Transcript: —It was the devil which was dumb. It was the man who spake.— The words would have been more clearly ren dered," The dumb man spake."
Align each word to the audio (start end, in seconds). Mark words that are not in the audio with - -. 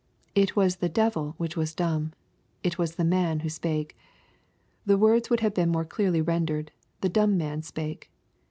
—It 0.43 0.55
was 0.55 0.77
the 0.77 0.89
devil 0.89 1.35
which 1.37 1.55
was 1.55 1.75
dumb. 1.75 2.13
It 2.63 2.79
was 2.79 2.95
the 2.95 3.03
man 3.03 3.41
who 3.41 3.49
spake.— 3.49 3.95
The 4.87 4.97
words 4.97 5.29
would 5.29 5.41
have 5.41 5.53
been 5.53 5.69
more 5.69 5.85
clearly 5.85 6.23
ren 6.23 6.47
dered," 6.47 6.69
The 7.01 7.09
dumb 7.09 7.37
man 7.37 7.61
spake." 7.61 8.09